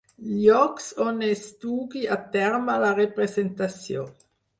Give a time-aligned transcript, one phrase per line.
[0.35, 4.07] Llocs on es dugui a terme la representació.